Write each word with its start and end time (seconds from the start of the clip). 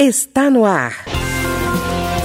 Está 0.00 0.48
no 0.48 0.64
ar. 0.64 0.92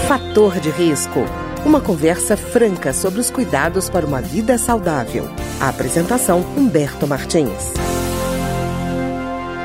Fator 0.08 0.60
de 0.60 0.70
risco. 0.70 1.22
Uma 1.66 1.82
conversa 1.82 2.38
franca 2.38 2.94
sobre 2.94 3.20
os 3.20 3.32
cuidados 3.32 3.90
para 3.90 4.06
uma 4.06 4.22
vida 4.22 4.60
saudável. 4.60 5.26
A 5.60 5.70
apresentação 5.70 6.42
Humberto 6.56 7.08
Martins. 7.08 7.74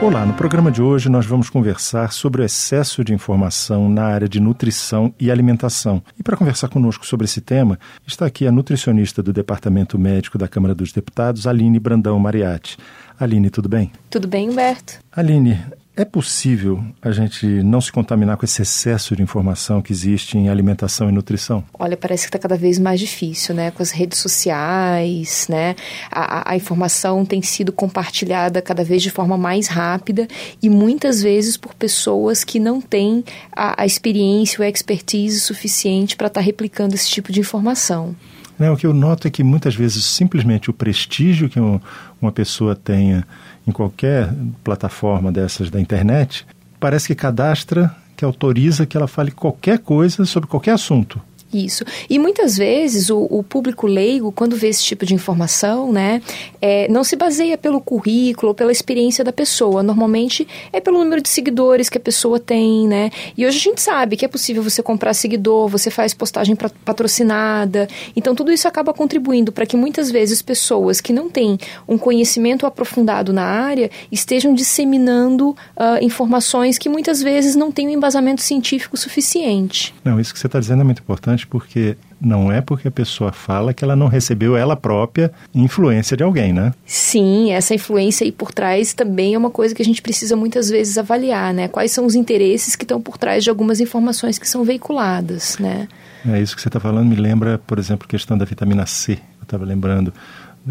Olá, 0.00 0.24
no 0.24 0.32
programa 0.32 0.70
de 0.70 0.80
hoje 0.80 1.10
nós 1.10 1.26
vamos 1.26 1.50
conversar 1.50 2.10
sobre 2.10 2.40
o 2.40 2.44
excesso 2.46 3.04
de 3.04 3.12
informação 3.12 3.90
na 3.90 4.04
área 4.04 4.26
de 4.26 4.40
nutrição 4.40 5.12
e 5.20 5.30
alimentação. 5.30 6.02
E 6.18 6.22
para 6.22 6.34
conversar 6.34 6.68
conosco 6.68 7.04
sobre 7.04 7.26
esse 7.26 7.42
tema, 7.42 7.78
está 8.06 8.24
aqui 8.24 8.46
a 8.46 8.52
nutricionista 8.52 9.22
do 9.22 9.34
Departamento 9.34 9.98
Médico 9.98 10.38
da 10.38 10.48
Câmara 10.48 10.74
dos 10.74 10.92
Deputados, 10.92 11.46
Aline 11.46 11.78
Brandão 11.78 12.18
Mariatti. 12.18 12.78
Aline, 13.20 13.50
tudo 13.50 13.68
bem? 13.68 13.92
Tudo 14.08 14.26
bem, 14.26 14.48
Humberto. 14.48 14.94
Aline, 15.12 15.60
é 16.02 16.04
possível 16.04 16.82
a 17.02 17.10
gente 17.10 17.46
não 17.46 17.80
se 17.80 17.90
contaminar 17.90 18.36
com 18.36 18.44
esse 18.44 18.62
excesso 18.62 19.16
de 19.16 19.22
informação 19.22 19.82
que 19.82 19.92
existe 19.92 20.38
em 20.38 20.48
alimentação 20.48 21.08
e 21.08 21.12
nutrição? 21.12 21.64
Olha, 21.78 21.96
parece 21.96 22.24
que 22.24 22.28
está 22.28 22.38
cada 22.38 22.56
vez 22.56 22.78
mais 22.78 23.00
difícil, 23.00 23.54
né? 23.54 23.70
Com 23.70 23.82
as 23.82 23.90
redes 23.90 24.18
sociais, 24.18 25.46
né? 25.48 25.74
A, 26.10 26.52
a, 26.52 26.56
informação 26.56 27.24
tem 27.24 27.42
sido 27.42 27.72
compartilhada 27.72 28.62
cada 28.62 28.84
vez 28.84 29.02
de 29.02 29.10
forma 29.10 29.36
mais 29.36 29.66
rápida 29.66 30.28
e 30.62 30.70
muitas 30.70 31.22
vezes 31.22 31.56
por 31.56 31.74
pessoas 31.74 32.44
que 32.44 32.60
não 32.60 32.80
têm 32.80 33.24
a, 33.52 33.82
a 33.82 33.86
experiência 33.86 34.60
ou 34.60 34.66
a 34.66 34.68
expertise 34.68 35.40
suficiente 35.40 36.16
para 36.16 36.28
estar 36.28 36.40
tá 36.40 36.44
replicando 36.44 36.94
esse 36.94 37.08
tipo 37.08 37.32
de 37.32 37.40
informação. 37.40 38.14
Né, 38.58 38.70
o 38.70 38.76
que 38.76 38.86
eu 38.86 38.92
noto 38.92 39.28
é 39.28 39.30
que 39.30 39.44
muitas 39.44 39.74
vezes 39.74 40.04
simplesmente 40.04 40.68
o 40.68 40.72
prestígio 40.72 41.48
que 41.48 41.60
uma 41.60 42.32
pessoa 42.32 42.74
tenha 42.74 43.24
em 43.66 43.70
qualquer 43.70 44.32
plataforma 44.64 45.30
dessas 45.30 45.70
da 45.70 45.80
internet, 45.80 46.44
parece 46.80 47.06
que 47.06 47.14
cadastra, 47.14 47.94
que 48.16 48.24
autoriza 48.24 48.84
que 48.84 48.96
ela 48.96 49.06
fale 49.06 49.30
qualquer 49.30 49.78
coisa 49.78 50.24
sobre 50.24 50.48
qualquer 50.48 50.72
assunto. 50.72 51.20
Isso. 51.52 51.82
E 52.10 52.18
muitas 52.18 52.58
vezes 52.58 53.08
o, 53.08 53.26
o, 53.30 53.42
público 53.42 53.86
leigo, 53.86 54.30
quando 54.30 54.54
vê 54.54 54.68
esse 54.68 54.82
tipo 54.84 55.06
de 55.06 55.14
informação, 55.14 55.90
né, 55.90 56.20
é, 56.60 56.86
não 56.88 57.02
se 57.02 57.16
baseia 57.16 57.56
pelo 57.56 57.80
currículo 57.80 58.48
ou 58.48 58.54
pela 58.54 58.70
experiência 58.70 59.24
da 59.24 59.32
pessoa. 59.32 59.82
Normalmente 59.82 60.46
é 60.70 60.78
pelo 60.78 60.98
número 60.98 61.22
de 61.22 61.28
seguidores 61.30 61.88
que 61.88 61.96
a 61.96 62.00
pessoa 62.00 62.38
tem, 62.38 62.86
né? 62.86 63.10
E 63.36 63.46
hoje 63.46 63.56
a 63.56 63.60
gente 63.60 63.80
sabe 63.80 64.16
que 64.16 64.26
é 64.26 64.28
possível 64.28 64.62
você 64.62 64.82
comprar 64.82 65.14
seguidor, 65.14 65.68
você 65.68 65.90
faz 65.90 66.12
postagem 66.12 66.54
patrocinada. 66.84 67.88
Então 68.14 68.34
tudo 68.34 68.52
isso 68.52 68.68
acaba 68.68 68.92
contribuindo 68.92 69.50
para 69.50 69.64
que 69.64 69.76
muitas 69.76 70.10
vezes 70.10 70.42
pessoas 70.42 71.00
que 71.00 71.14
não 71.14 71.30
têm 71.30 71.58
um 71.88 71.96
conhecimento 71.96 72.66
aprofundado 72.66 73.32
na 73.32 73.44
área 73.44 73.90
estejam 74.12 74.52
disseminando 74.52 75.50
uh, 75.50 76.02
informações 76.02 76.76
que 76.76 76.90
muitas 76.90 77.22
vezes 77.22 77.54
não 77.54 77.72
têm 77.72 77.88
um 77.88 77.90
embasamento 77.90 78.42
científico 78.42 78.98
suficiente. 78.98 79.94
Não, 80.04 80.20
isso 80.20 80.32
que 80.32 80.38
você 80.38 80.46
está 80.46 80.60
dizendo 80.60 80.82
é 80.82 80.84
muito 80.84 81.00
importante 81.00 81.37
importante 81.38 81.46
porque 81.46 81.96
não 82.20 82.50
é 82.50 82.60
porque 82.60 82.88
a 82.88 82.90
pessoa 82.90 83.32
fala 83.32 83.72
que 83.72 83.84
ela 83.84 83.94
não 83.94 84.08
recebeu 84.08 84.56
ela 84.56 84.74
própria 84.76 85.30
influência 85.54 86.16
de 86.16 86.22
alguém, 86.22 86.52
né? 86.52 86.72
Sim, 86.84 87.52
essa 87.52 87.74
influência 87.74 88.24
aí 88.24 88.32
por 88.32 88.52
trás 88.52 88.92
também 88.92 89.34
é 89.34 89.38
uma 89.38 89.50
coisa 89.50 89.74
que 89.74 89.82
a 89.82 89.84
gente 89.84 90.02
precisa 90.02 90.34
muitas 90.36 90.68
vezes 90.68 90.98
avaliar, 90.98 91.54
né? 91.54 91.68
Quais 91.68 91.92
são 91.92 92.04
os 92.04 92.14
interesses 92.14 92.74
que 92.74 92.84
estão 92.84 93.00
por 93.00 93.16
trás 93.16 93.44
de 93.44 93.50
algumas 93.50 93.80
informações 93.80 94.38
que 94.38 94.48
são 94.48 94.64
veiculadas, 94.64 95.58
né? 95.58 95.86
É 96.26 96.40
isso 96.40 96.56
que 96.56 96.62
você 96.62 96.68
está 96.68 96.80
falando 96.80 97.06
me 97.06 97.16
lembra, 97.16 97.58
por 97.58 97.78
exemplo, 97.78 98.06
a 98.06 98.10
questão 98.10 98.36
da 98.36 98.44
vitamina 98.44 98.84
C. 98.86 99.12
Eu 99.12 99.44
estava 99.44 99.64
lembrando 99.64 100.12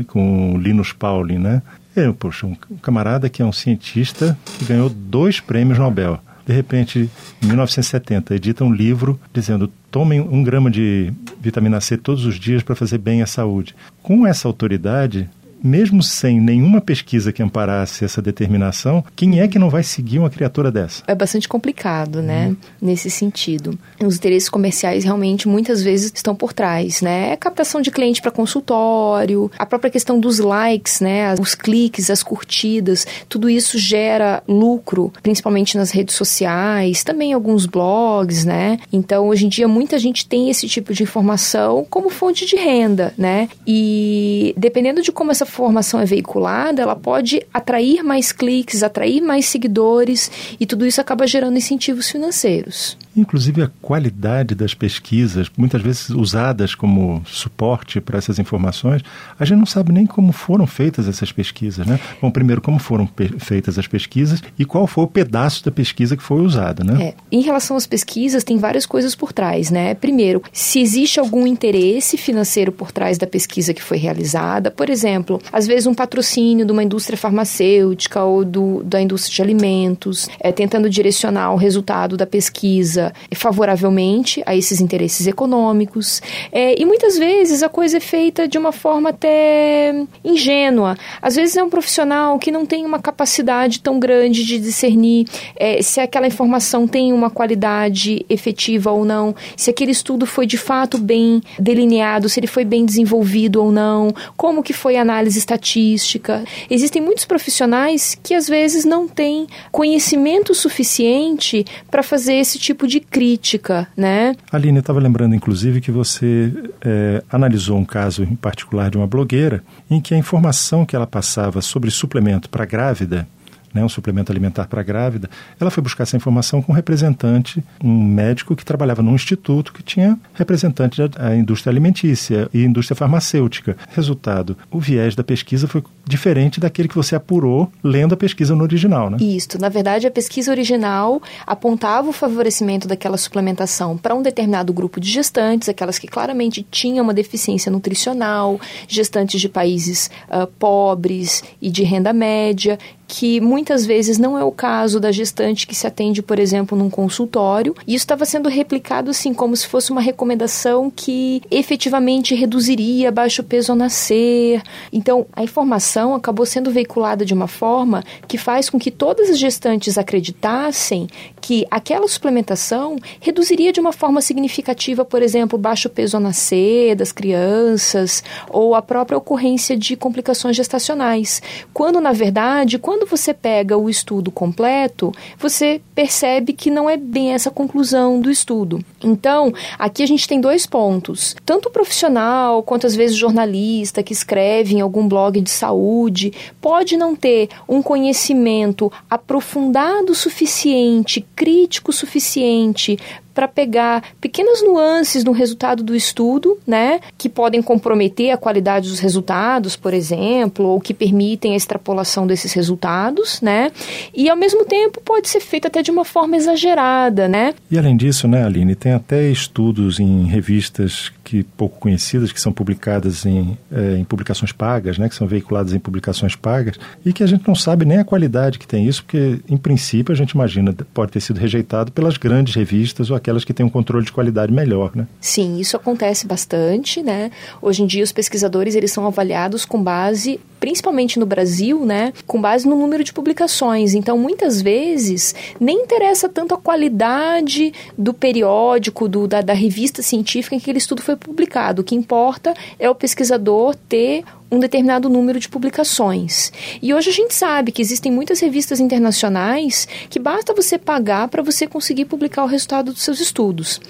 com 0.08 0.54
o 0.54 0.58
Linus 0.58 0.92
Pauling, 0.92 1.40
né? 1.40 1.62
Eu, 1.96 2.14
poxa, 2.14 2.46
um 2.46 2.54
camarada 2.82 3.30
que 3.30 3.42
é 3.42 3.46
um 3.46 3.52
cientista 3.52 4.38
que 4.60 4.66
ganhou 4.66 4.90
dois 4.90 5.40
prêmios 5.40 5.80
Nobel 5.80 6.20
de 6.48 6.54
repente, 6.54 7.10
em 7.44 7.46
1970, 7.46 8.34
edita 8.34 8.64
um 8.64 8.74
livro 8.74 9.20
dizendo 9.34 9.70
tomem 9.92 10.22
um 10.22 10.42
grama 10.42 10.72
de 10.72 11.12
vitamina 11.42 11.82
C 11.82 11.98
todos 11.98 12.26
os 12.26 12.40
dias 12.40 12.64
para 12.64 12.74
fazer 12.74 13.00
bem 13.00 13.22
à 13.22 13.26
saúde. 13.26 13.76
Com 14.02 14.26
essa 14.26 14.48
autoridade, 14.48 15.30
mesmo 15.64 16.04
sem 16.04 16.40
nenhuma 16.40 16.82
pesquisa 16.82 17.32
que 17.32 17.42
amparasse 17.42 18.06
essa 18.06 18.22
determinação, 18.22 19.04
quem 19.16 19.40
é 19.40 19.48
que 19.48 19.60
não 19.60 19.70
vai 19.70 19.84
seguir 19.84 20.20
uma 20.20 20.30
criatura 20.30 20.72
dessa? 20.72 21.04
É 21.08 21.16
bastante 21.16 21.48
complicado, 21.48 22.22
né? 22.22 22.48
Uhum. 22.48 22.58
Nesse 22.82 23.10
sentido. 23.10 23.78
Os 24.04 24.16
interesses 24.16 24.50
comerciais 24.50 25.04
realmente 25.04 25.48
muitas 25.48 25.82
vezes 25.82 26.12
estão 26.14 26.36
por 26.36 26.54
trás, 26.54 27.02
né? 27.02 27.32
É 27.32 27.36
captação 27.36 27.82
de 27.82 27.92
cliente 27.92 28.22
para 28.22 28.32
consultório, 28.32 29.52
a 29.58 29.66
própria 29.66 29.92
questão 29.92 30.20
dos 30.20 30.40
likes, 30.40 31.02
né? 31.02 31.34
Os 31.36 31.56
cliques, 31.56 32.10
as 32.10 32.24
curtidas, 32.24 33.06
tudo 33.28 33.50
isso 33.50 33.78
gera 33.78 34.44
lucro, 34.48 35.12
principalmente 35.24 35.78
nas 35.78 35.92
redes 35.92 36.16
sociais, 36.16 37.04
também 37.04 37.34
alguns 37.34 37.66
blogs, 37.66 38.46
né? 38.46 38.80
Então, 38.92 39.28
hoje 39.28 39.46
em 39.46 39.50
dia, 39.50 39.68
muita 39.68 39.98
gente 39.98 40.28
tem 40.28 40.50
esse 40.50 40.68
tipo 40.68 40.94
de 40.94 41.04
informação 41.04 41.86
como 41.90 42.10
fonte 42.10 42.46
de 42.46 42.56
renda, 42.56 43.14
né? 43.18 43.50
E 43.66 44.54
dependendo 44.58 45.02
de 45.02 45.12
como 45.12 45.32
essa 45.32 45.46
informação 45.48 46.00
é 46.00 46.06
veiculada, 46.06 46.82
ela 46.82 46.96
pode 46.96 47.42
atrair 47.54 48.04
mais 48.04 48.32
cliques, 48.32 48.84
atrair 48.84 49.22
mais 49.22 49.46
seguidores 49.46 50.30
e 50.60 50.66
tudo 50.66 50.86
isso 50.86 51.02
acaba 51.02 51.26
gerando 51.26 51.58
incentivos 51.58 52.10
financeiros. 52.10 52.98
Inclusive 53.16 53.64
a 53.64 53.72
qualidade 53.82 54.54
das 54.54 54.74
pesquisas, 54.74 55.50
muitas 55.58 55.82
vezes 55.82 56.10
usadas 56.10 56.76
como 56.76 57.24
suporte 57.26 58.00
para 58.00 58.20
essas 58.20 58.38
informações, 58.38 59.02
a 59.40 59.46
gente 59.46 59.58
não 59.58 59.66
sabe 59.66 59.92
nem 59.92 60.06
como 60.06 60.32
foram 60.32 60.68
feitas 60.68 61.08
essas 61.08 61.32
pesquisas, 61.32 61.86
né? 61.88 62.00
Bom, 62.22 62.30
primeiro, 62.30 62.62
como 62.62 62.78
foram 62.78 63.10
feitas 63.40 63.80
as 63.80 63.88
pesquisas 63.88 64.44
e 64.58 64.66
qual 64.66 64.86
foi 64.86 65.06
o 65.06 65.08
pedaço 65.08 65.66
da 65.66 65.72
pesquisa 65.72 66.16
que 66.16 66.22
foi 66.22 66.42
usada, 66.42 66.84
né? 66.84 67.08
É, 67.08 67.14
em 67.32 67.42
relação 67.42 67.76
às 67.76 67.88
pesquisas, 67.88 68.44
tem 68.44 68.58
várias 68.58 68.86
coisas 68.86 69.16
por 69.16 69.34
trás, 69.34 69.72
né? 69.72 69.96
Primeiro, 69.96 70.44
se 70.54 70.80
existe 70.80 71.20
algum 71.20 71.48
interesse 71.48 72.18
financeiro 72.18 72.72
por 72.72 72.92
trás 72.92 73.18
da 73.18 73.26
pesquisa 73.26 73.74
que 73.74 73.82
foi 73.82 73.98
realizada, 73.98 74.70
por 74.70 74.90
exemplo, 74.90 75.37
às 75.52 75.68
vezes 75.68 75.88
um 75.88 75.94
patrocínio 75.94 76.66
de 76.66 76.72
uma 76.72 76.84
indústria 76.84 77.18
farmacêutica 77.18 78.24
ou 78.24 78.44
do, 78.44 78.84
da 78.84 79.02
indústria 79.02 79.36
de 79.36 79.42
alimentos, 79.42 80.30
é, 80.40 80.52
tentando 80.52 80.90
direcionar 80.90 81.54
o 81.54 81.58
resultado 81.58 82.18
da 82.18 82.26
pesquisa 82.26 83.14
favoravelmente 83.36 84.42
a 84.46 84.56
esses 84.56 84.82
interesses 84.82 85.28
econômicos. 85.28 86.22
É, 86.52 86.80
e 86.80 86.86
muitas 86.86 87.18
vezes 87.18 87.64
a 87.64 87.70
coisa 87.70 87.98
é 87.98 88.00
feita 88.00 88.48
de 88.48 88.58
uma 88.58 88.72
forma 88.72 89.10
até 89.10 89.94
ingênua. 90.24 90.98
Às 91.22 91.36
vezes 91.36 91.58
é 91.58 91.64
um 91.64 91.70
profissional 91.70 92.38
que 92.40 92.52
não 92.52 92.66
tem 92.66 92.86
uma 92.86 93.00
capacidade 93.00 93.80
tão 93.80 94.00
grande 94.00 94.46
de 94.46 94.60
discernir 94.60 95.28
é, 95.56 95.82
se 95.82 96.00
aquela 96.00 96.28
informação 96.28 96.88
tem 96.88 97.14
uma 97.14 97.30
qualidade 97.30 98.26
efetiva 98.30 98.92
ou 98.92 99.06
não, 99.06 99.36
se 99.56 99.70
aquele 99.70 99.92
estudo 99.92 100.26
foi 100.26 100.46
de 100.46 100.58
fato 100.58 100.98
bem 100.98 101.42
delineado, 101.60 102.30
se 102.30 102.40
ele 102.40 102.48
foi 102.48 102.64
bem 102.64 102.86
desenvolvido 102.86 103.62
ou 103.64 103.72
não, 103.72 104.14
como 104.36 104.64
que 104.64 104.74
foi 104.74 104.98
a 104.98 105.02
análise 105.02 105.27
estatística. 105.36 106.44
Existem 106.70 107.02
muitos 107.02 107.26
profissionais 107.26 108.18
que 108.22 108.34
às 108.34 108.48
vezes 108.48 108.86
não 108.86 109.08
têm 109.08 109.48
conhecimento 109.72 110.54
suficiente 110.54 111.66
para 111.90 112.04
fazer 112.04 112.36
esse 112.36 112.58
tipo 112.60 112.88
de 112.88 113.00
crítica, 113.00 113.88
né? 113.96 114.36
Aline, 114.52 114.78
eu 114.78 114.82
estava 114.82 115.00
lembrando, 115.00 115.36
inclusive, 115.36 115.82
que 115.82 115.92
você 115.92 116.52
é, 116.82 117.24
analisou 117.30 117.78
um 117.78 117.86
caso 117.86 118.24
em 118.24 118.36
particular 118.36 118.90
de 118.90 118.98
uma 118.98 119.08
blogueira 119.08 119.64
em 119.90 120.00
que 120.00 120.14
a 120.14 120.18
informação 120.18 120.86
que 120.86 120.96
ela 120.96 121.08
passava 121.08 121.62
sobre 121.62 121.90
suplemento 121.92 122.50
para 122.50 122.66
grávida 122.66 123.28
né, 123.74 123.84
um 123.84 123.90
suplemento 123.90 124.32
alimentar 124.32 124.68
para 124.68 124.84
grávida, 124.84 125.30
ela 125.60 125.72
foi 125.72 125.84
buscar 125.84 126.04
essa 126.04 126.18
informação 126.18 126.62
com 126.62 126.72
um 126.72 126.76
representante, 126.76 127.64
um 127.84 128.04
médico 128.04 128.56
que 128.56 128.66
trabalhava 128.66 129.02
num 129.02 129.16
instituto 129.16 129.74
que 129.74 129.84
tinha 129.84 130.18
representante 130.34 131.08
da 131.08 131.36
indústria 131.36 131.72
alimentícia 131.72 132.50
e 132.54 132.64
indústria 132.64 132.96
farmacêutica. 132.96 133.78
Resultado, 133.90 134.58
o 134.72 134.80
viés 134.80 135.16
da 135.16 135.24
pesquisa 135.24 135.68
foi 135.68 135.84
diferente 136.06 136.60
daquele 136.60 136.88
que 136.88 136.96
você 136.96 137.16
apurou 137.16 137.72
lendo 137.84 138.14
a 138.14 138.18
pesquisa 138.18 138.56
no 138.56 138.64
original, 138.64 139.10
né? 139.10 139.18
Isso. 139.20 139.60
Na 139.60 139.70
verdade, 139.70 140.08
a 140.08 140.12
pesquisa 140.12 140.52
original 140.52 141.22
apontava 141.46 142.10
o 142.10 142.14
favorecimento 142.14 142.88
daquela 142.88 143.18
suplementação 143.18 143.98
para 143.98 144.16
um 144.16 144.22
determinado 144.22 144.72
grupo 144.74 145.00
de 145.00 145.10
gestantes, 145.10 145.70
aquelas 145.70 146.00
que 146.00 146.08
claramente 146.08 146.66
tinham 146.70 147.04
uma 147.04 147.14
deficiência 147.14 147.72
nutricional, 147.72 148.60
gestantes 148.88 149.40
de 149.42 149.50
países 149.50 150.10
uh, 150.30 150.48
pobres 150.60 151.44
e 151.62 151.70
de 151.70 151.84
renda 151.84 152.14
média, 152.14 152.80
que 153.08 153.40
muitas 153.40 153.86
vezes 153.86 154.18
não 154.18 154.38
é 154.38 154.44
o 154.44 154.52
caso 154.52 155.00
da 155.00 155.12
gestante 155.12 155.66
que 155.66 155.74
se 155.74 155.88
atende, 155.88 156.22
por 156.22 156.38
exemplo, 156.38 156.78
num 156.78 156.90
consultório. 156.90 157.74
E 157.88 157.96
isso 157.96 158.04
estava 158.04 158.26
sendo 158.26 158.50
replicado 158.50 159.10
assim 159.10 159.34
como 159.34 159.56
se 159.56 159.66
fosse 159.66 159.92
uma 159.92 160.02
recomendação 160.02 160.92
que 160.94 161.42
efetivamente 161.50 162.36
reduziria 162.36 163.12
baixo 163.12 163.44
peso 163.44 163.72
ao 163.72 163.78
nascer. 163.78 164.62
Então, 164.92 165.26
a 165.34 165.44
informação 165.44 166.14
acabou 166.14 166.46
sendo 166.46 166.70
veiculada 166.70 167.24
de 167.24 167.34
uma 167.34 167.48
forma 167.48 168.04
que 168.28 168.38
faz 168.38 168.70
com 168.70 168.78
que 168.78 168.92
todas 168.92 169.30
as 169.30 169.40
gestantes 169.40 169.98
acreditassem 169.98 171.08
que 171.48 171.66
aquela 171.72 172.10
suplementação 172.10 172.98
reduziria 173.22 173.72
de 173.72 173.80
uma 173.80 173.94
forma 173.94 174.20
significativa, 174.20 175.06
por 175.06 175.22
exemplo, 175.22 175.58
baixo 175.58 175.90
peso 175.90 176.18
ao 176.18 176.22
nascer 176.22 176.94
das 176.94 177.14
crianças 177.14 178.22
ou 178.50 178.76
a 178.76 178.82
própria 178.82 179.18
ocorrência 179.18 179.78
de 179.78 179.96
complicações 179.96 180.58
gestacionais. 180.58 181.42
Quando, 181.74 182.02
na 182.02 182.12
verdade, 182.12 182.78
quando 182.78 183.06
você 183.06 183.34
pega 183.34 183.78
o 183.78 183.90
estudo 183.90 184.30
completo, 184.30 185.14
você 185.38 185.80
percebe 185.96 186.52
que 186.52 186.70
não 186.70 186.90
é 186.90 186.98
bem 186.98 187.34
essa 187.34 187.50
conclusão 187.50 188.20
do 188.20 188.30
estudo. 188.30 188.84
Então, 189.02 189.54
aqui 189.80 190.04
a 190.04 190.06
gente 190.06 190.28
tem 190.28 190.42
dois 190.42 190.66
pontos. 190.66 191.34
Tanto 191.46 191.70
o 191.70 191.72
profissional 191.72 192.62
quanto 192.62 192.86
às 192.86 192.94
vezes 192.94 193.16
o 193.16 193.20
jornalista 193.20 194.04
que 194.04 194.12
escreve 194.12 194.76
em 194.76 194.82
algum 194.82 195.08
blog 195.08 195.40
de 195.40 195.50
saúde 195.50 196.34
pode 196.60 196.98
não 196.98 197.16
ter 197.16 197.48
um 197.70 197.82
conhecimento 197.82 198.92
aprofundado 199.10 200.14
suficiente, 200.14 201.26
crítico 201.38 201.92
suficiente 201.94 202.98
para 203.38 203.48
pegar 203.48 204.04
pequenas 204.20 204.64
nuances 204.64 205.24
no 205.24 205.32
resultado 205.32 205.84
do 205.84 205.96
estudo, 205.96 206.58
né, 206.66 207.00
que 207.16 207.30
podem 207.30 207.62
comprometer 207.62 208.32
a 208.32 208.38
qualidade 208.38 208.90
dos 208.90 208.98
resultados, 208.98 209.76
por 209.76 209.94
exemplo, 209.94 210.66
ou 210.66 210.82
que 210.82 210.92
permitem 210.92 211.54
a 211.54 211.56
extrapolação 211.56 212.26
desses 212.26 212.52
resultados, 212.54 213.40
né, 213.40 213.72
e 214.12 214.28
ao 214.28 214.36
mesmo 214.36 214.66
tempo 214.66 215.00
pode 215.06 215.30
ser 215.30 215.40
feito 215.40 215.68
até 215.68 215.84
de 215.84 215.92
uma 215.92 216.04
forma 216.04 216.36
exagerada, 216.36 217.28
né. 217.28 217.54
E 217.70 217.78
além 217.78 217.96
disso, 217.96 218.28
né, 218.28 218.44
Aline, 218.44 218.74
tem 218.74 218.94
até 218.94 219.30
estudos 219.30 220.00
em 220.00 220.26
revistas 220.26 221.12
que 221.24 221.44
pouco 221.44 221.78
conhecidas, 221.80 222.32
que 222.32 222.42
são 222.42 222.52
publicadas 222.52 223.24
em, 223.24 223.56
é, 223.72 223.98
em 223.98 224.04
publicações 224.04 224.52
pagas, 224.52 224.98
né, 224.98 225.08
que 225.10 225.14
são 225.14 225.28
veiculadas 225.28 225.74
em 225.74 225.80
publicações 225.80 226.36
pagas, 226.36 226.80
e 227.06 227.14
que 227.14 227.22
a 227.22 227.28
gente 227.28 227.48
não 227.48 227.54
sabe 227.54 227.86
nem 227.86 228.00
a 228.00 228.04
qualidade 228.04 228.58
que 228.58 228.68
tem 228.68 228.88
isso, 228.88 229.04
porque, 229.04 229.40
em 229.48 229.58
princípio, 229.58 230.12
a 230.12 230.16
gente 230.16 230.32
imagina 230.32 230.74
pode 230.92 231.12
ter 231.12 231.20
sido 231.20 231.38
rejeitado 231.38 231.92
pelas 231.92 232.18
grandes 232.18 232.56
revistas 232.56 233.12
ou 233.12 233.16
aquelas 233.28 233.44
que 233.44 233.54
têm 233.54 233.66
um 233.66 233.70
controle 233.70 234.06
de 234.06 234.12
qualidade 234.12 234.54
melhor, 234.54 234.96
né? 234.96 235.06
Sim, 235.20 235.60
isso 235.60 235.76
acontece 235.76 236.26
bastante, 236.26 237.04
né? 237.04 237.30
Hoje 237.62 237.84
em 237.84 237.86
dia 237.86 238.04
os 238.04 238.14
pesquisadores 238.14 238.74
eles 238.74 238.92
são 238.92 239.06
avaliados 239.06 239.66
com 239.66 239.84
base, 239.84 240.40
principalmente 240.60 241.20
no 241.20 241.26
Brasil, 241.26 241.86
né, 241.86 242.14
com 242.26 242.42
base 242.42 242.68
no 242.68 242.76
número 242.76 243.04
de 243.04 243.14
publicações. 243.14 243.94
Então, 243.94 244.18
muitas 244.18 244.62
vezes 244.62 245.36
nem 245.60 245.84
interessa 245.84 246.28
tanto 246.30 246.54
a 246.54 246.58
qualidade 246.58 247.74
do 247.98 248.14
periódico, 248.14 249.08
do, 249.08 249.28
da, 249.28 249.42
da 249.42 249.54
revista 249.54 250.02
científica 250.02 250.56
em 250.56 250.60
que 250.60 250.66
aquele 250.66 250.78
estudo 250.78 251.02
foi 251.02 251.16
publicado. 251.16 251.82
O 251.82 251.86
que 251.86 251.96
importa 251.96 252.54
é 252.80 252.90
o 252.90 252.96
pesquisador 252.96 253.76
ter 253.88 254.24
um 254.50 254.60
determinado 254.60 255.10
número 255.10 255.40
de 255.40 255.50
publicações. 255.50 256.52
E 256.82 256.94
hoje 256.94 257.10
a 257.10 257.14
gente 257.14 257.34
sabe 257.34 257.72
que 257.72 257.82
existem 257.82 258.12
muitas 258.12 258.40
revistas 258.40 258.80
internacionais 258.80 259.88
que 260.10 260.20
basta 260.20 260.54
você 260.54 260.78
pagar 260.78 261.28
para 261.28 261.44
você 261.44 261.68
conseguir 261.68 262.06
publicar 262.06 262.44
o 262.44 262.48
resultado 262.48 262.94
dos 262.94 263.02
seus 263.02 263.20
estudos. 263.20 263.82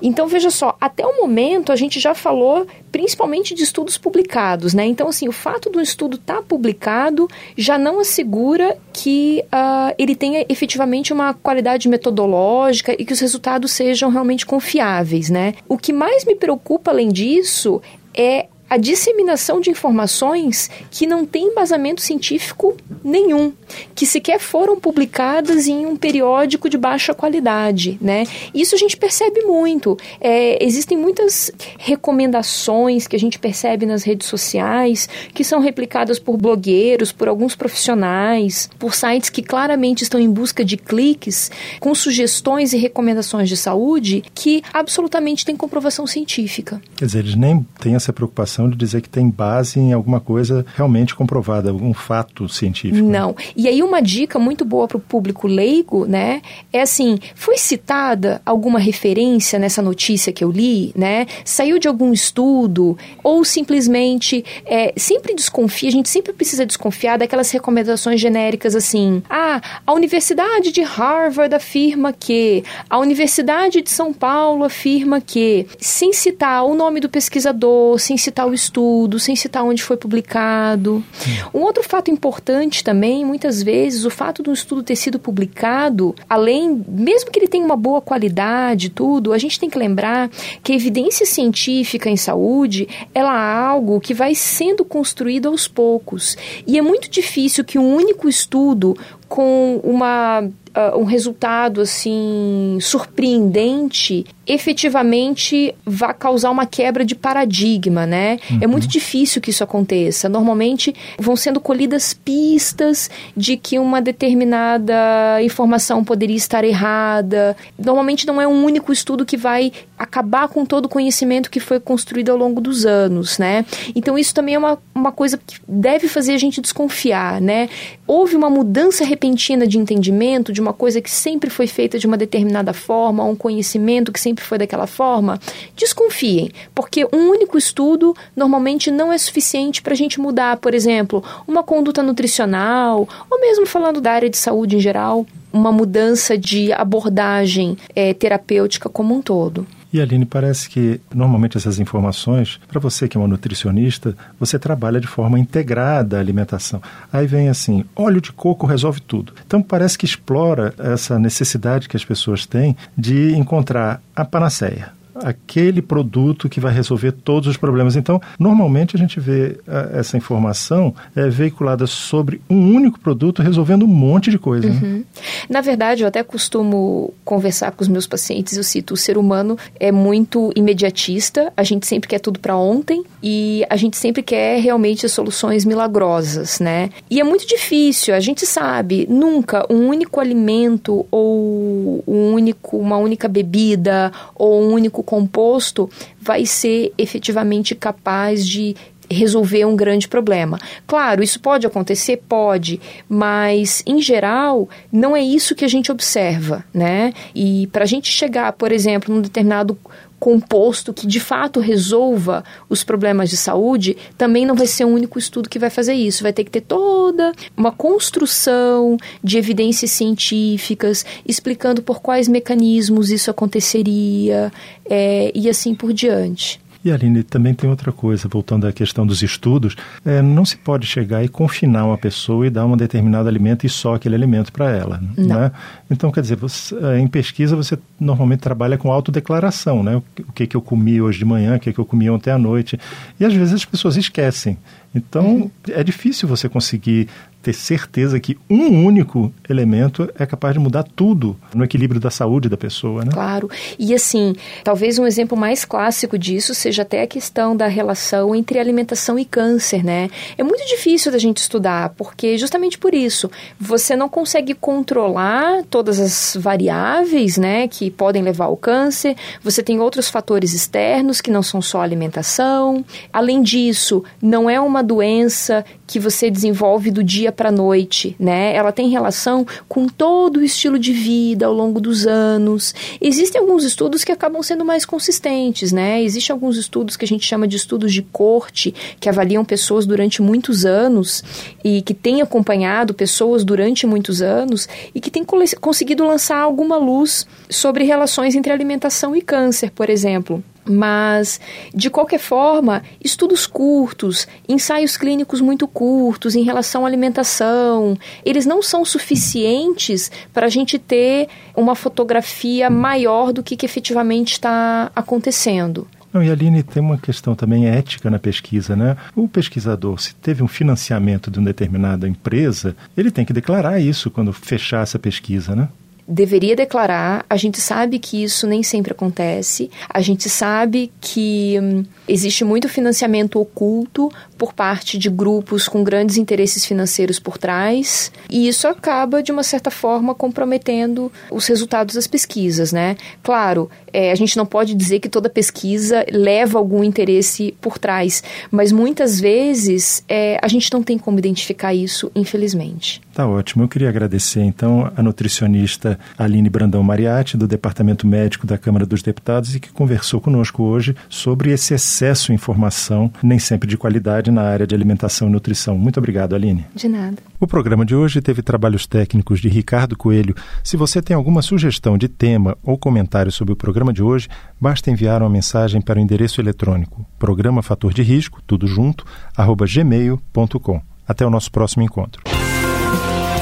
Então 0.00 0.26
veja 0.26 0.50
só, 0.50 0.76
até 0.80 1.06
o 1.06 1.20
momento 1.20 1.70
a 1.70 1.76
gente 1.76 2.00
já 2.00 2.14
falou 2.14 2.66
principalmente 2.96 3.54
de 3.54 3.62
estudos 3.62 3.98
publicados, 3.98 4.72
né? 4.72 4.86
Então 4.86 5.06
assim, 5.06 5.28
o 5.28 5.32
fato 5.32 5.68
do 5.68 5.82
estudo 5.82 6.16
estar 6.16 6.36
tá 6.36 6.42
publicado 6.42 7.28
já 7.54 7.76
não 7.76 8.00
assegura 8.00 8.78
que 8.90 9.44
uh, 9.52 9.94
ele 9.98 10.16
tenha 10.16 10.46
efetivamente 10.48 11.12
uma 11.12 11.34
qualidade 11.34 11.90
metodológica 11.90 12.96
e 12.98 13.04
que 13.04 13.12
os 13.12 13.20
resultados 13.20 13.72
sejam 13.72 14.08
realmente 14.08 14.46
confiáveis, 14.46 15.28
né? 15.28 15.52
O 15.68 15.76
que 15.76 15.92
mais 15.92 16.24
me 16.24 16.34
preocupa 16.34 16.90
além 16.90 17.10
disso 17.10 17.82
é 18.14 18.46
a 18.68 18.76
disseminação 18.76 19.60
de 19.60 19.70
informações 19.70 20.68
que 20.90 21.06
não 21.06 21.24
têm 21.24 21.48
embasamento 21.48 22.00
científico 22.00 22.76
nenhum, 23.02 23.52
que 23.94 24.04
sequer 24.04 24.40
foram 24.40 24.78
publicadas 24.78 25.68
em 25.68 25.86
um 25.86 25.96
periódico 25.96 26.68
de 26.68 26.76
baixa 26.76 27.14
qualidade, 27.14 27.98
né? 28.00 28.24
Isso 28.52 28.74
a 28.74 28.78
gente 28.78 28.96
percebe 28.96 29.42
muito. 29.42 29.96
É, 30.20 30.62
existem 30.64 30.98
muitas 30.98 31.50
recomendações 31.78 33.06
que 33.06 33.14
a 33.14 33.18
gente 33.18 33.38
percebe 33.38 33.86
nas 33.86 34.02
redes 34.02 34.26
sociais 34.26 35.08
que 35.32 35.44
são 35.44 35.60
replicadas 35.60 36.18
por 36.18 36.36
blogueiros, 36.36 37.12
por 37.12 37.28
alguns 37.28 37.54
profissionais, 37.54 38.68
por 38.78 38.94
sites 38.94 39.30
que 39.30 39.42
claramente 39.42 40.02
estão 40.02 40.18
em 40.18 40.30
busca 40.30 40.64
de 40.64 40.76
cliques, 40.76 41.50
com 41.80 41.94
sugestões 41.94 42.72
e 42.72 42.76
recomendações 42.76 43.48
de 43.48 43.56
saúde 43.56 44.24
que 44.34 44.62
absolutamente 44.72 45.44
têm 45.44 45.56
comprovação 45.56 46.06
científica. 46.06 46.80
Quer 46.96 47.06
dizer, 47.06 47.18
eles 47.20 47.36
nem 47.36 47.64
têm 47.80 47.94
essa 47.94 48.12
preocupação 48.12 48.55
de 48.68 48.76
dizer 48.76 49.02
que 49.02 49.08
tem 49.08 49.28
base 49.28 49.78
em 49.78 49.92
alguma 49.92 50.20
coisa 50.20 50.64
realmente 50.74 51.14
comprovada, 51.14 51.70
algum 51.70 51.92
fato 51.92 52.48
científico. 52.48 53.06
Né? 53.06 53.18
Não. 53.18 53.28
Né? 53.28 53.34
E 53.56 53.68
aí 53.68 53.82
uma 53.82 54.00
dica 54.00 54.38
muito 54.38 54.64
boa 54.64 54.88
para 54.88 54.96
o 54.96 55.00
público 55.00 55.46
leigo, 55.46 56.06
né, 56.06 56.40
é 56.72 56.80
assim, 56.80 57.18
foi 57.34 57.58
citada 57.58 58.40
alguma 58.44 58.78
referência 58.78 59.58
nessa 59.58 59.82
notícia 59.82 60.32
que 60.32 60.42
eu 60.42 60.50
li, 60.50 60.92
né? 60.96 61.26
Saiu 61.44 61.78
de 61.78 61.88
algum 61.88 62.12
estudo 62.12 62.96
ou 63.22 63.44
simplesmente 63.44 64.44
é, 64.64 64.92
sempre 64.96 65.34
desconfia, 65.34 65.88
a 65.88 65.92
gente 65.92 66.08
sempre 66.08 66.32
precisa 66.32 66.64
desconfiar 66.64 67.18
daquelas 67.18 67.50
recomendações 67.50 68.20
genéricas 68.20 68.74
assim, 68.74 69.22
ah, 69.28 69.60
a 69.86 69.92
Universidade 69.92 70.72
de 70.72 70.82
Harvard 70.82 71.54
afirma 71.54 72.12
que, 72.12 72.64
a 72.88 72.98
Universidade 72.98 73.82
de 73.82 73.90
São 73.90 74.12
Paulo 74.12 74.64
afirma 74.64 75.20
que, 75.20 75.66
sem 75.78 76.12
citar 76.12 76.64
o 76.64 76.74
nome 76.74 77.00
do 77.00 77.08
pesquisador, 77.08 77.98
sem 77.98 78.16
citar 78.16 78.45
citar 78.46 78.48
o 78.48 78.54
estudo, 78.54 79.18
sem 79.18 79.34
citar 79.34 79.64
onde 79.64 79.82
foi 79.82 79.96
publicado. 79.96 81.04
Um 81.52 81.60
outro 81.60 81.82
fato 81.82 82.10
importante 82.10 82.84
também, 82.84 83.24
muitas 83.24 83.62
vezes, 83.62 84.04
o 84.04 84.10
fato 84.10 84.42
do 84.42 84.52
estudo 84.52 84.82
ter 84.82 84.96
sido 84.96 85.18
publicado, 85.18 86.14
além, 86.28 86.84
mesmo 86.88 87.30
que 87.30 87.38
ele 87.38 87.48
tenha 87.48 87.64
uma 87.64 87.76
boa 87.76 88.00
qualidade, 88.00 88.90
tudo, 88.90 89.32
a 89.32 89.38
gente 89.38 89.58
tem 89.58 89.68
que 89.68 89.78
lembrar 89.78 90.30
que 90.62 90.72
a 90.72 90.76
evidência 90.76 91.26
científica 91.26 92.08
em 92.08 92.16
saúde, 92.16 92.88
ela 93.14 93.32
é 93.32 93.56
algo 93.66 94.00
que 94.00 94.14
vai 94.14 94.34
sendo 94.34 94.84
construído 94.84 95.48
aos 95.48 95.66
poucos. 95.66 96.36
E 96.66 96.78
é 96.78 96.82
muito 96.82 97.10
difícil 97.10 97.64
que 97.64 97.78
um 97.78 97.94
único 97.94 98.28
estudo 98.28 98.96
com 99.28 99.80
uma 99.82 100.40
uh, 100.76 100.98
um 100.98 101.04
resultado 101.04 101.80
assim 101.80 102.78
surpreendente 102.80 104.24
efetivamente 104.46 105.74
vá 105.84 106.14
causar 106.14 106.50
uma 106.50 106.66
quebra 106.66 107.04
de 107.04 107.16
paradigma, 107.16 108.06
né? 108.06 108.38
Uhum. 108.48 108.58
É 108.60 108.66
muito 108.68 108.86
difícil 108.86 109.42
que 109.42 109.50
isso 109.50 109.64
aconteça. 109.64 110.28
Normalmente 110.28 110.94
vão 111.18 111.34
sendo 111.34 111.58
colhidas 111.58 112.14
pistas 112.14 113.10
de 113.36 113.56
que 113.56 113.76
uma 113.76 114.00
determinada 114.00 115.42
informação 115.42 116.04
poderia 116.04 116.36
estar 116.36 116.62
errada. 116.62 117.56
Normalmente 117.76 118.24
não 118.24 118.40
é 118.40 118.46
um 118.46 118.64
único 118.64 118.92
estudo 118.92 119.26
que 119.26 119.36
vai 119.36 119.72
acabar 119.98 120.46
com 120.46 120.64
todo 120.64 120.84
o 120.84 120.88
conhecimento 120.88 121.50
que 121.50 121.58
foi 121.58 121.80
construído 121.80 122.30
ao 122.30 122.36
longo 122.36 122.60
dos 122.60 122.86
anos, 122.86 123.38
né? 123.38 123.64
Então 123.96 124.16
isso 124.16 124.32
também 124.32 124.54
é 124.54 124.58
uma, 124.58 124.78
uma 124.94 125.10
coisa 125.10 125.36
que 125.44 125.56
deve 125.66 126.06
fazer 126.06 126.34
a 126.34 126.38
gente 126.38 126.60
desconfiar, 126.60 127.40
né? 127.40 127.68
Houve 128.06 128.36
uma 128.36 128.48
mudança 128.48 129.04
repentina 129.04 129.66
de 129.66 129.78
entendimento 129.78 130.52
de 130.52 130.60
uma 130.60 130.72
coisa 130.72 131.00
que 131.00 131.10
sempre 131.10 131.50
foi 131.50 131.66
feita 131.66 131.98
de 131.98 132.06
uma 132.06 132.16
determinada 132.16 132.72
forma, 132.72 133.24
um 133.24 133.34
conhecimento 133.34 134.12
que 134.12 134.20
sempre 134.20 134.44
foi 134.44 134.58
daquela 134.58 134.86
forma, 134.86 135.40
desconfiem, 135.74 136.50
porque 136.74 137.04
um 137.12 137.30
único 137.30 137.58
estudo 137.58 138.14
normalmente 138.36 138.90
não 138.90 139.12
é 139.12 139.18
suficiente 139.18 139.82
para 139.82 139.92
a 139.92 139.96
gente 139.96 140.20
mudar, 140.20 140.58
por 140.58 140.72
exemplo, 140.72 141.22
uma 141.48 141.64
conduta 141.64 142.02
nutricional, 142.02 143.08
ou 143.28 143.40
mesmo 143.40 143.66
falando 143.66 144.00
da 144.00 144.12
área 144.12 144.30
de 144.30 144.36
saúde 144.36 144.76
em 144.76 144.80
geral, 144.80 145.26
uma 145.52 145.72
mudança 145.72 146.38
de 146.38 146.72
abordagem 146.72 147.76
é, 147.94 148.14
terapêutica 148.14 148.88
como 148.88 149.14
um 149.14 149.20
todo. 149.20 149.66
E 149.92 150.00
Aline, 150.00 150.26
parece 150.26 150.68
que 150.68 151.00
normalmente 151.14 151.56
essas 151.56 151.78
informações, 151.78 152.60
para 152.68 152.80
você 152.80 153.08
que 153.08 153.16
é 153.16 153.20
uma 153.20 153.28
nutricionista, 153.28 154.16
você 154.38 154.58
trabalha 154.58 155.00
de 155.00 155.06
forma 155.06 155.38
integrada 155.38 156.16
a 156.16 156.20
alimentação. 156.20 156.82
Aí 157.12 157.26
vem 157.26 157.48
assim: 157.48 157.84
óleo 157.94 158.20
de 158.20 158.32
coco 158.32 158.66
resolve 158.66 159.00
tudo. 159.00 159.32
Então 159.46 159.62
parece 159.62 159.96
que 159.96 160.04
explora 160.04 160.74
essa 160.78 161.18
necessidade 161.18 161.88
que 161.88 161.96
as 161.96 162.04
pessoas 162.04 162.46
têm 162.46 162.76
de 162.96 163.34
encontrar 163.34 164.02
a 164.14 164.24
panaceia 164.24 164.96
aquele 165.22 165.82
produto 165.82 166.48
que 166.48 166.60
vai 166.60 166.72
resolver 166.72 167.12
todos 167.12 167.48
os 167.48 167.56
problemas. 167.56 167.96
Então, 167.96 168.20
normalmente 168.38 168.96
a 168.96 168.98
gente 168.98 169.18
vê 169.20 169.58
a, 169.66 169.80
ah, 169.80 169.98
essa 169.98 170.16
informação 170.16 170.94
é, 171.14 171.28
veiculada 171.28 171.86
sobre 171.86 172.40
um 172.48 172.74
único 172.74 172.98
produto 173.00 173.42
resolvendo 173.42 173.84
um 173.84 173.88
monte 173.88 174.30
de 174.30 174.38
coisa. 174.38 174.68
Né? 174.68 174.80
Uhum. 174.82 174.96
Né? 174.98 175.04
Na 175.48 175.60
verdade, 175.60 176.02
eu 176.02 176.08
até 176.08 176.22
costumo 176.22 177.14
conversar 177.24 177.72
com 177.72 177.82
os 177.82 177.88
meus 177.88 178.06
pacientes, 178.06 178.56
eu 178.56 178.64
cito, 178.64 178.94
o 178.94 178.96
ser 178.96 179.16
humano 179.16 179.56
é 179.78 179.90
muito 179.92 180.52
imediatista, 180.54 181.52
a 181.56 181.62
gente 181.62 181.86
sempre 181.86 182.08
quer 182.08 182.18
tudo 182.18 182.38
para 182.40 182.56
ontem 182.56 183.04
e 183.22 183.64
a 183.68 183.76
gente 183.76 183.96
sempre 183.96 184.22
quer 184.22 184.60
realmente 184.60 185.08
soluções 185.08 185.64
milagrosas, 185.64 186.60
né? 186.60 186.90
E 187.10 187.20
é 187.20 187.24
muito 187.24 187.46
difícil, 187.46 188.14
a 188.14 188.20
gente 188.20 188.46
sabe, 188.46 189.06
nunca 189.08 189.66
um 189.70 189.88
único 189.88 190.20
alimento 190.20 191.06
ou 191.10 192.02
um 192.06 192.32
único, 192.32 192.76
uma 192.76 192.96
única 192.96 193.28
bebida 193.28 194.12
ou 194.34 194.62
um 194.62 194.72
único 194.72 195.02
composto 195.06 195.88
vai 196.20 196.44
ser 196.44 196.92
efetivamente 196.98 197.74
capaz 197.74 198.46
de 198.46 198.76
resolver 199.10 199.64
um 199.64 199.76
grande 199.76 200.08
problema. 200.08 200.58
Claro, 200.86 201.22
isso 201.22 201.40
pode 201.40 201.66
acontecer, 201.66 202.22
pode, 202.28 202.80
mas 203.08 203.82
em 203.86 204.00
geral 204.00 204.68
não 204.90 205.16
é 205.16 205.22
isso 205.22 205.54
que 205.54 205.64
a 205.64 205.68
gente 205.68 205.90
observa, 205.92 206.64
né? 206.72 207.12
E 207.34 207.68
para 207.68 207.84
a 207.84 207.86
gente 207.86 208.10
chegar, 208.10 208.52
por 208.52 208.72
exemplo, 208.72 209.14
num 209.14 209.20
determinado 209.20 209.78
composto 210.18 210.92
que 210.92 211.06
de 211.06 211.20
fato 211.20 211.60
resolva 211.60 212.44
os 212.68 212.82
problemas 212.82 213.28
de 213.30 213.36
saúde, 213.36 213.96
também 214.16 214.46
não 214.46 214.54
vai 214.54 214.66
ser 214.66 214.84
o 214.84 214.88
único 214.88 215.18
estudo 215.18 215.48
que 215.48 215.58
vai 215.58 215.70
fazer 215.70 215.94
isso. 215.94 216.22
Vai 216.22 216.32
ter 216.32 216.44
que 216.44 216.50
ter 216.50 216.62
toda 216.62 217.32
uma 217.56 217.70
construção 217.70 218.96
de 219.22 219.38
evidências 219.38 219.90
científicas 219.90 221.04
explicando 221.26 221.82
por 221.82 222.00
quais 222.00 222.28
mecanismos 222.28 223.10
isso 223.10 223.30
aconteceria 223.30 224.52
é, 224.88 225.30
e 225.34 225.48
assim 225.48 225.74
por 225.74 225.92
diante. 225.92 226.60
E 226.86 226.92
Aline, 226.92 227.24
também 227.24 227.52
tem 227.52 227.68
outra 227.68 227.90
coisa, 227.90 228.28
voltando 228.28 228.64
à 228.64 228.72
questão 228.72 229.04
dos 229.04 229.20
estudos, 229.20 229.74
é, 230.04 230.22
não 230.22 230.44
se 230.44 230.56
pode 230.56 230.86
chegar 230.86 231.24
e 231.24 231.28
confinar 231.28 231.84
uma 231.84 231.98
pessoa 231.98 232.46
e 232.46 232.50
dar 232.50 232.64
um 232.64 232.76
determinado 232.76 233.28
alimento 233.28 233.66
e 233.66 233.68
só 233.68 233.96
aquele 233.96 234.14
alimento 234.14 234.52
para 234.52 234.70
ela. 234.70 235.02
Né? 235.16 235.50
Então, 235.90 236.12
quer 236.12 236.20
dizer, 236.20 236.36
você, 236.36 236.76
é, 236.76 237.00
em 237.00 237.08
pesquisa 237.08 237.56
você 237.56 237.76
normalmente 237.98 238.38
trabalha 238.38 238.78
com 238.78 238.92
autodeclaração, 238.92 239.82
né? 239.82 239.96
O, 239.96 240.04
o 240.28 240.32
que, 240.32 240.46
que 240.46 240.56
eu 240.56 240.62
comi 240.62 241.02
hoje 241.02 241.18
de 241.18 241.24
manhã, 241.24 241.56
o 241.56 241.58
que, 241.58 241.72
que 241.72 241.78
eu 241.80 241.84
comi 241.84 242.08
ontem 242.08 242.30
à 242.30 242.38
noite. 242.38 242.78
E 243.18 243.24
às 243.24 243.34
vezes 243.34 243.54
as 243.54 243.64
pessoas 243.64 243.96
esquecem. 243.96 244.56
Então, 244.94 245.26
uhum. 245.26 245.50
é 245.68 245.82
difícil 245.82 246.28
você 246.28 246.48
conseguir 246.48 247.08
ter 247.46 247.52
certeza 247.52 248.18
que 248.18 248.36
um 248.50 248.84
único 248.84 249.32
elemento 249.48 250.10
é 250.18 250.26
capaz 250.26 250.52
de 250.52 250.58
mudar 250.58 250.82
tudo 250.82 251.36
no 251.54 251.62
equilíbrio 251.62 252.00
da 252.00 252.10
saúde 252.10 252.48
da 252.48 252.56
pessoa, 252.56 253.04
né? 253.04 253.12
Claro. 253.12 253.48
E 253.78 253.94
assim, 253.94 254.34
talvez 254.64 254.98
um 254.98 255.06
exemplo 255.06 255.38
mais 255.38 255.64
clássico 255.64 256.18
disso 256.18 256.56
seja 256.56 256.82
até 256.82 257.02
a 257.02 257.06
questão 257.06 257.56
da 257.56 257.68
relação 257.68 258.34
entre 258.34 258.58
alimentação 258.58 259.16
e 259.16 259.24
câncer, 259.24 259.84
né? 259.84 260.10
É 260.36 260.42
muito 260.42 260.66
difícil 260.66 261.12
da 261.12 261.18
gente 261.18 261.36
estudar, 261.36 261.90
porque 261.90 262.36
justamente 262.36 262.76
por 262.78 262.92
isso, 262.92 263.30
você 263.60 263.94
não 263.94 264.08
consegue 264.08 264.52
controlar 264.52 265.62
todas 265.70 266.00
as 266.00 266.36
variáveis, 266.40 267.36
né, 267.36 267.68
que 267.68 267.92
podem 267.92 268.22
levar 268.22 268.46
ao 268.46 268.56
câncer. 268.56 269.14
Você 269.44 269.62
tem 269.62 269.78
outros 269.78 270.08
fatores 270.10 270.52
externos 270.52 271.20
que 271.20 271.30
não 271.30 271.44
são 271.44 271.62
só 271.62 271.80
alimentação. 271.80 272.84
Além 273.12 273.40
disso, 273.40 274.02
não 274.20 274.50
é 274.50 274.60
uma 274.60 274.82
doença 274.82 275.64
que 275.86 276.00
você 276.00 276.30
desenvolve 276.30 276.90
do 276.90 277.02
dia 277.02 277.30
para 277.30 277.48
a 277.48 277.52
noite, 277.52 278.16
né? 278.18 278.54
Ela 278.54 278.72
tem 278.72 278.88
relação 278.88 279.46
com 279.68 279.86
todo 279.86 280.38
o 280.38 280.42
estilo 280.42 280.78
de 280.78 280.92
vida 280.92 281.46
ao 281.46 281.52
longo 281.52 281.80
dos 281.80 282.06
anos. 282.06 282.74
Existem 283.00 283.40
alguns 283.40 283.64
estudos 283.64 284.02
que 284.02 284.10
acabam 284.10 284.42
sendo 284.42 284.64
mais 284.64 284.84
consistentes, 284.84 285.70
né? 285.70 286.02
Existem 286.02 286.34
alguns 286.34 286.56
estudos 286.56 286.96
que 286.96 287.04
a 287.04 287.08
gente 287.08 287.24
chama 287.24 287.46
de 287.46 287.56
estudos 287.56 287.92
de 287.92 288.02
corte, 288.02 288.74
que 288.98 289.08
avaliam 289.08 289.44
pessoas 289.44 289.86
durante 289.86 290.20
muitos 290.20 290.64
anos 290.64 291.22
e 291.62 291.82
que 291.82 291.94
têm 291.94 292.20
acompanhado 292.20 292.92
pessoas 292.92 293.44
durante 293.44 293.86
muitos 293.86 294.20
anos 294.20 294.68
e 294.94 295.00
que 295.00 295.10
têm 295.10 295.24
conseguido 295.60 296.04
lançar 296.04 296.38
alguma 296.38 296.76
luz 296.76 297.26
sobre 297.48 297.84
relações 297.84 298.34
entre 298.34 298.52
alimentação 298.52 299.14
e 299.14 299.20
câncer, 299.22 299.70
por 299.70 299.88
exemplo. 299.88 300.42
Mas, 300.68 301.40
de 301.74 301.88
qualquer 301.88 302.18
forma, 302.18 302.82
estudos 303.02 303.46
curtos, 303.46 304.26
ensaios 304.48 304.96
clínicos 304.96 305.40
muito 305.40 305.68
curtos 305.68 306.34
em 306.34 306.42
relação 306.42 306.84
à 306.84 306.88
alimentação, 306.88 307.96
eles 308.24 308.44
não 308.44 308.62
são 308.62 308.84
suficientes 308.84 310.10
para 310.32 310.46
a 310.46 310.50
gente 310.50 310.78
ter 310.78 311.28
uma 311.54 311.74
fotografia 311.74 312.68
maior 312.68 313.32
do 313.32 313.42
que, 313.42 313.56
que 313.56 313.66
efetivamente 313.66 314.32
está 314.32 314.90
acontecendo. 314.94 315.86
Não, 316.12 316.22
e 316.22 316.30
Aline, 316.30 316.62
tem 316.62 316.82
uma 316.82 316.96
questão 316.96 317.34
também 317.34 317.68
ética 317.68 318.08
na 318.08 318.18
pesquisa, 318.18 318.74
né? 318.74 318.96
O 319.14 319.28
pesquisador, 319.28 320.00
se 320.00 320.14
teve 320.14 320.42
um 320.42 320.48
financiamento 320.48 321.30
de 321.30 321.38
uma 321.38 321.44
determinada 321.44 322.08
empresa, 322.08 322.74
ele 322.96 323.10
tem 323.10 323.24
que 323.24 323.34
declarar 323.34 323.78
isso 323.80 324.10
quando 324.10 324.32
fechar 324.32 324.82
essa 324.82 324.98
pesquisa, 324.98 325.54
né? 325.54 325.68
Deveria 326.06 326.54
declarar. 326.54 327.24
A 327.28 327.36
gente 327.36 327.60
sabe 327.60 327.98
que 327.98 328.22
isso 328.22 328.46
nem 328.46 328.62
sempre 328.62 328.92
acontece. 328.92 329.70
A 329.88 330.00
gente 330.00 330.28
sabe 330.28 330.92
que 331.00 331.58
hum, 331.60 331.84
existe 332.08 332.44
muito 332.44 332.68
financiamento 332.68 333.40
oculto 333.40 334.10
por 334.38 334.52
parte 334.52 334.98
de 334.98 335.08
grupos 335.08 335.66
com 335.66 335.82
grandes 335.82 336.16
interesses 336.16 336.64
financeiros 336.64 337.18
por 337.18 337.38
trás, 337.38 338.12
e 338.28 338.46
isso 338.48 338.68
acaba 338.68 339.22
de 339.22 339.32
uma 339.32 339.42
certa 339.42 339.70
forma 339.70 340.14
comprometendo 340.14 341.10
os 341.30 341.46
resultados 341.46 341.94
das 341.94 342.06
pesquisas, 342.06 342.72
né? 342.72 342.96
Claro, 343.22 343.70
é, 343.92 344.12
a 344.12 344.14
gente 344.14 344.36
não 344.36 344.44
pode 344.44 344.74
dizer 344.74 345.00
que 345.00 345.08
toda 345.08 345.30
pesquisa 345.30 346.04
leva 346.12 346.58
algum 346.58 346.84
interesse 346.84 347.56
por 347.60 347.78
trás, 347.78 348.22
mas 348.50 348.72
muitas 348.72 349.18
vezes 349.18 350.04
é, 350.08 350.38
a 350.42 350.48
gente 350.48 350.70
não 350.72 350.82
tem 350.82 350.98
como 350.98 351.18
identificar 351.18 351.74
isso, 351.74 352.10
infelizmente. 352.14 353.00
Tá 353.16 353.26
ótimo. 353.26 353.64
Eu 353.64 353.68
queria 353.68 353.88
agradecer 353.88 354.42
então 354.42 354.92
a 354.94 355.02
nutricionista 355.02 355.98
Aline 356.18 356.50
Brandão 356.50 356.82
Mariatti, 356.82 357.34
do 357.34 357.48
Departamento 357.48 358.06
Médico 358.06 358.46
da 358.46 358.58
Câmara 358.58 358.84
dos 358.84 359.00
Deputados, 359.00 359.54
e 359.54 359.58
que 359.58 359.72
conversou 359.72 360.20
conosco 360.20 360.62
hoje 360.62 360.94
sobre 361.08 361.50
esse 361.50 361.72
excesso 361.72 362.26
de 362.26 362.34
informação, 362.34 363.10
nem 363.22 363.38
sempre 363.38 363.66
de 363.66 363.78
qualidade, 363.78 364.30
na 364.30 364.42
área 364.42 364.66
de 364.66 364.74
alimentação 364.74 365.28
e 365.28 365.30
nutrição. 365.30 365.78
Muito 365.78 365.96
obrigado, 365.96 366.34
Aline. 366.34 366.66
De 366.74 366.90
nada. 366.90 367.16
O 367.40 367.46
programa 367.46 367.86
de 367.86 367.94
hoje 367.94 368.20
teve 368.20 368.42
trabalhos 368.42 368.86
técnicos 368.86 369.40
de 369.40 369.48
Ricardo 369.48 369.96
Coelho. 369.96 370.34
Se 370.62 370.76
você 370.76 371.00
tem 371.00 371.16
alguma 371.16 371.40
sugestão 371.40 371.96
de 371.96 372.08
tema 372.08 372.54
ou 372.62 372.76
comentário 372.76 373.32
sobre 373.32 373.54
o 373.54 373.56
programa 373.56 373.94
de 373.94 374.02
hoje, 374.02 374.28
basta 374.60 374.90
enviar 374.90 375.22
uma 375.22 375.30
mensagem 375.30 375.80
para 375.80 375.98
o 375.98 376.02
endereço 376.02 376.38
eletrônico 376.38 377.06
programa 377.18 377.62
fator 377.62 377.94
de 377.94 378.02
risco, 378.02 378.42
tudo 378.46 378.66
junto, 378.66 379.06
arroba 379.34 379.64
gmail.com. 379.66 380.82
Até 381.08 381.24
o 381.24 381.30
nosso 381.30 381.50
próximo 381.50 381.82
encontro. 381.82 382.35